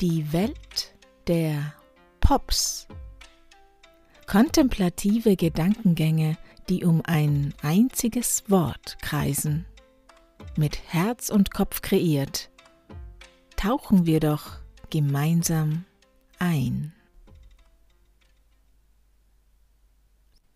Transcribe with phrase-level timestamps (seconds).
[0.00, 0.94] Die Welt
[1.26, 1.74] der
[2.20, 2.86] Pops.
[4.28, 9.66] Kontemplative Gedankengänge, die um ein einziges Wort kreisen.
[10.56, 12.48] Mit Herz und Kopf kreiert.
[13.56, 14.58] Tauchen wir doch
[14.90, 15.84] gemeinsam
[16.38, 16.92] ein.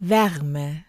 [0.00, 0.84] Wärme.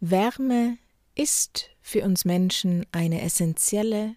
[0.00, 0.76] Wärme
[1.14, 4.16] ist für uns Menschen eine essentielle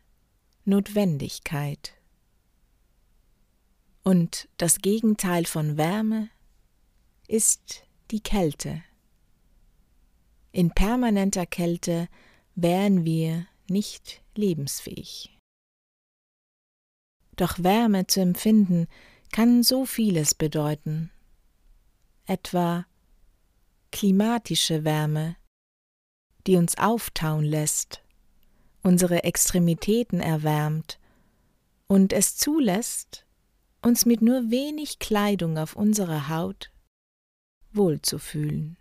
[0.67, 1.93] Notwendigkeit.
[4.03, 6.29] Und das Gegenteil von Wärme
[7.25, 8.83] ist die Kälte.
[10.51, 12.09] In permanenter Kälte
[12.55, 15.39] wären wir nicht lebensfähig.
[17.37, 18.87] Doch Wärme zu empfinden
[19.31, 21.11] kann so vieles bedeuten,
[22.25, 22.85] etwa
[23.93, 25.37] klimatische Wärme,
[26.45, 28.03] die uns auftauen lässt,
[28.83, 30.99] unsere Extremitäten erwärmt
[31.87, 33.25] und es zulässt,
[33.81, 36.71] uns mit nur wenig Kleidung auf unserer Haut
[37.71, 38.77] wohlzufühlen.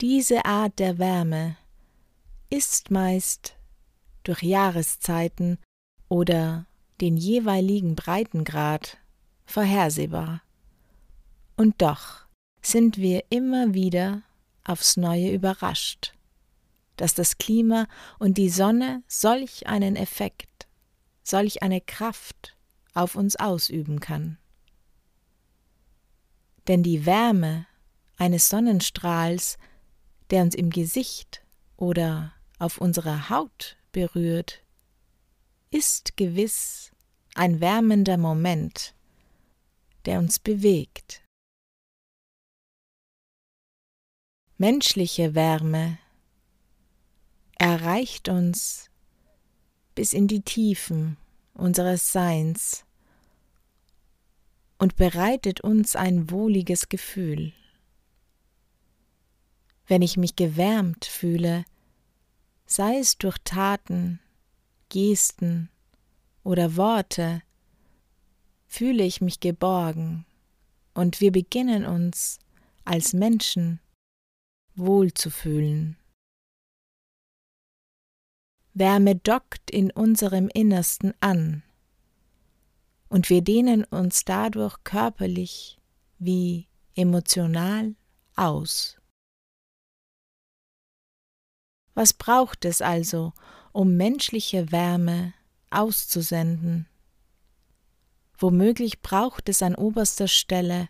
[0.00, 1.56] Diese Art der Wärme
[2.50, 3.56] ist meist
[4.22, 5.58] durch Jahreszeiten
[6.08, 6.66] oder
[7.00, 8.98] den jeweiligen Breitengrad
[9.44, 10.42] vorhersehbar.
[11.56, 12.26] Und doch
[12.62, 14.22] sind wir immer wieder
[14.64, 16.14] aufs neue überrascht
[16.98, 17.86] dass das Klima
[18.18, 20.68] und die Sonne solch einen Effekt,
[21.22, 22.56] solch eine Kraft
[22.92, 24.36] auf uns ausüben kann.
[26.66, 27.66] Denn die Wärme
[28.18, 29.56] eines Sonnenstrahls,
[30.30, 31.42] der uns im Gesicht
[31.76, 34.62] oder auf unserer Haut berührt,
[35.70, 36.90] ist gewiss
[37.34, 38.94] ein wärmender Moment,
[40.04, 41.22] der uns bewegt.
[44.56, 45.98] Menschliche Wärme
[47.58, 48.90] erreicht uns
[49.94, 51.16] bis in die Tiefen
[51.54, 52.84] unseres Seins
[54.78, 57.52] und bereitet uns ein wohliges Gefühl.
[59.88, 61.64] Wenn ich mich gewärmt fühle,
[62.66, 64.20] sei es durch Taten,
[64.88, 65.68] Gesten
[66.44, 67.42] oder Worte,
[68.66, 70.26] fühle ich mich geborgen
[70.94, 72.38] und wir beginnen uns
[72.84, 73.80] als Menschen
[74.76, 75.96] wohlzufühlen.
[78.78, 81.62] Wärme dockt in unserem Innersten an,
[83.08, 85.78] und wir dehnen uns dadurch körperlich
[86.18, 87.94] wie emotional
[88.36, 88.98] aus.
[91.94, 93.32] Was braucht es also,
[93.72, 95.32] um menschliche Wärme
[95.70, 96.86] auszusenden?
[98.36, 100.88] Womöglich braucht es an oberster Stelle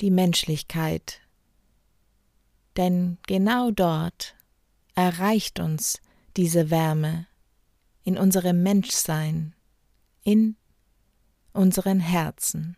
[0.00, 1.20] die Menschlichkeit,
[2.76, 4.36] denn genau dort
[4.94, 6.00] erreicht uns
[6.36, 7.26] diese Wärme
[8.02, 9.54] in unserem Menschsein,
[10.22, 10.56] in
[11.52, 12.76] unseren Herzen.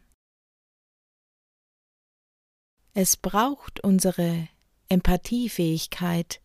[2.94, 4.48] Es braucht unsere
[4.88, 6.40] Empathiefähigkeit,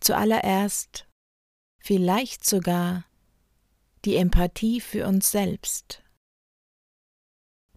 [0.00, 1.06] zuallererst
[1.78, 3.04] vielleicht sogar
[4.04, 6.02] die Empathie für uns selbst.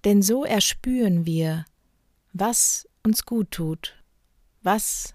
[0.03, 1.65] Denn so erspüren wir,
[2.33, 4.03] was uns gut tut,
[4.61, 5.13] was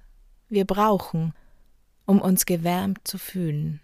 [0.48, 1.34] wir brauchen,
[2.06, 3.81] um uns gewärmt zu fühlen.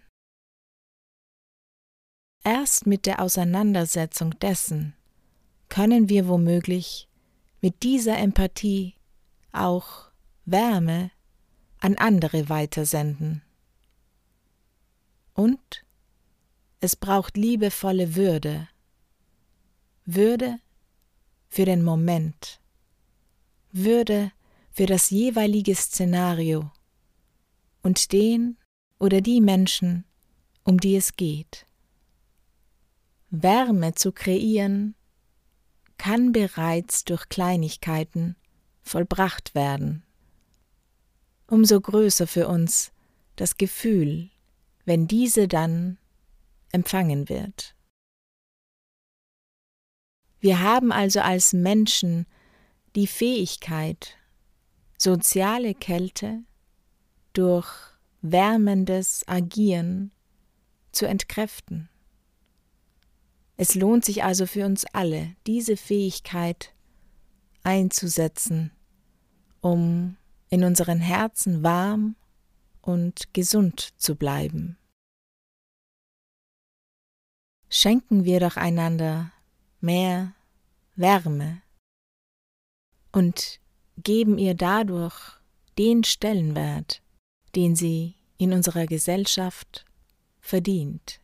[2.43, 4.95] Erst mit der Auseinandersetzung dessen
[5.69, 7.07] können wir womöglich
[7.61, 8.95] mit dieser Empathie
[9.53, 10.11] auch
[10.45, 11.11] Wärme
[11.79, 13.41] an andere weitersenden.
[15.33, 15.85] Und
[16.79, 18.67] es braucht liebevolle Würde,
[20.05, 20.59] Würde
[21.47, 22.59] für den Moment,
[23.71, 24.31] Würde
[24.71, 26.71] für das jeweilige Szenario
[27.83, 28.57] und den
[28.99, 30.05] oder die Menschen,
[30.63, 31.67] um die es geht.
[33.29, 34.95] Wärme zu kreieren
[35.97, 38.35] kann bereits durch Kleinigkeiten
[38.81, 40.03] vollbracht werden.
[41.47, 42.91] Umso größer für uns
[43.35, 44.29] das Gefühl,
[44.85, 45.97] wenn diese dann
[46.71, 47.75] empfangen wird.
[50.39, 52.25] Wir haben also als Menschen
[52.95, 54.17] die Fähigkeit,
[54.97, 56.43] soziale Kälte
[57.33, 57.67] durch
[58.21, 60.11] wärmendes Agieren
[60.91, 61.89] zu entkräften.
[63.57, 66.73] Es lohnt sich also für uns alle, diese Fähigkeit
[67.63, 68.71] einzusetzen,
[69.61, 70.17] um
[70.49, 72.15] in unseren Herzen warm
[72.81, 74.77] und gesund zu bleiben.
[77.69, 79.31] Schenken wir doch einander
[79.81, 80.33] mehr
[80.95, 81.61] Wärme
[83.11, 83.59] und
[83.97, 85.39] geben ihr dadurch
[85.77, 87.02] den Stellenwert,
[87.55, 89.85] den sie in unserer Gesellschaft
[90.39, 91.19] verdient.